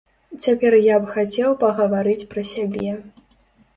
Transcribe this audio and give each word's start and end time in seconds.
Цяпер 0.45 0.77
я 0.85 0.95
б 1.03 1.11
хацеў 1.17 1.53
пагаварыць 1.63 2.27
пра 2.33 2.47
сябе. 2.53 2.91